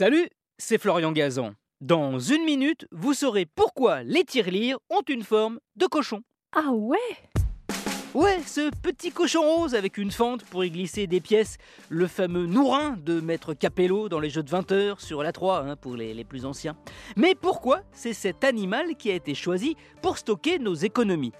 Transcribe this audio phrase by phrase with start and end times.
[0.00, 1.54] Salut, c'est Florian Gazan.
[1.80, 6.20] Dans une minute, vous saurez pourquoi les tirelires ont une forme de cochon.
[6.54, 6.98] Ah ouais?
[8.14, 11.56] Ouais, ce petit cochon rose avec une fente pour y glisser des pièces,
[11.88, 15.64] le fameux nourrin de Maître Capello dans les jeux de 20 heures sur la 3
[15.64, 16.76] hein, pour les, les plus anciens.
[17.16, 21.32] Mais pourquoi c'est cet animal qui a été choisi pour stocker nos économies?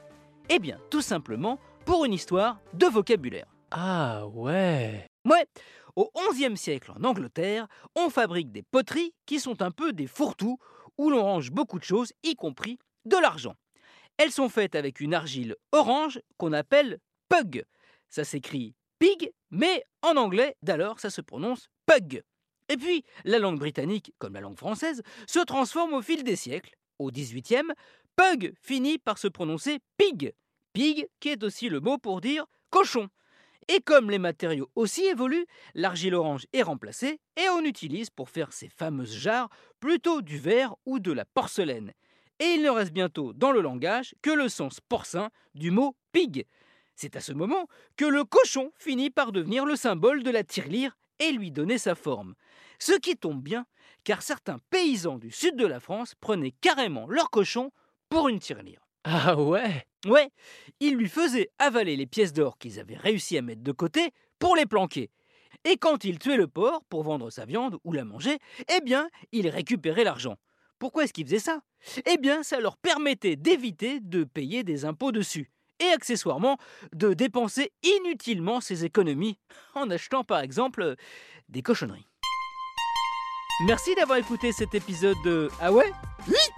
[0.51, 3.47] Eh bien, tout simplement pour une histoire de vocabulaire.
[3.71, 5.47] Ah ouais Ouais,
[5.99, 10.59] au XIe siècle en Angleterre, on fabrique des poteries qui sont un peu des fourre-tout
[10.97, 13.55] où l'on range beaucoup de choses, y compris de l'argent.
[14.17, 16.99] Elles sont faites avec une argile orange qu'on appelle
[17.29, 17.65] pug.
[18.09, 22.23] Ça s'écrit pig, mais en anglais, d'alors, ça se prononce pug.
[22.69, 26.75] Et puis, la langue britannique, comme la langue française, se transforme au fil des siècles.
[26.99, 27.73] Au XVIIIe,
[28.17, 30.33] pug finit par se prononcer pig.
[30.73, 33.09] Pig, qui est aussi le mot pour dire cochon.
[33.69, 38.53] Et comme les matériaux aussi évoluent, l'argile orange est remplacée et on utilise pour faire
[38.53, 41.93] ces fameuses jarres plutôt du verre ou de la porcelaine.
[42.41, 46.47] Et il ne reste bientôt dans le langage que le sens porcin du mot pig.
[46.97, 50.97] C'est à ce moment que le cochon finit par devenir le symbole de la tirelire
[51.19, 52.35] et lui donner sa forme.
[52.79, 53.67] Ce qui tombe bien,
[54.05, 57.71] car certains paysans du sud de la France prenaient carrément leur cochon
[58.09, 58.88] pour une tirelire.
[59.05, 59.85] Ah ouais?
[60.07, 60.31] Ouais,
[60.81, 64.55] ils lui faisaient avaler les pièces d'or qu'ils avaient réussi à mettre de côté pour
[64.55, 65.11] les planquer.
[65.65, 68.39] Et quand il tuait le porc pour vendre sa viande ou la manger,
[68.75, 70.37] eh bien, il récupérait l'argent.
[70.79, 71.61] Pourquoi est-ce qu'ils faisaient ça?
[72.07, 75.51] Eh bien, ça leur permettait d'éviter de payer des impôts dessus.
[75.81, 76.59] Et accessoirement,
[76.93, 79.39] de dépenser inutilement ses économies
[79.75, 80.95] en achetant par exemple
[81.49, 82.07] des cochonneries.
[83.67, 85.93] Merci d'avoir écouté cet épisode de Ah ouais?
[86.29, 86.58] Oui Oui